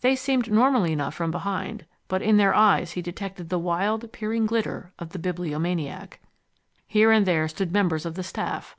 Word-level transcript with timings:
They 0.00 0.16
seemed 0.16 0.50
normal 0.50 0.86
enough 0.86 1.14
from 1.14 1.30
behind, 1.30 1.84
but 2.08 2.22
in 2.22 2.38
their 2.38 2.54
eyes 2.54 2.92
he 2.92 3.02
detected 3.02 3.50
the 3.50 3.58
wild, 3.58 4.10
peering 4.10 4.46
glitter 4.46 4.94
of 4.98 5.10
the 5.10 5.18
bibliomaniac. 5.18 6.18
Here 6.86 7.12
and 7.12 7.26
there 7.26 7.46
stood 7.46 7.72
members 7.72 8.06
of 8.06 8.14
the 8.14 8.22
staff. 8.22 8.74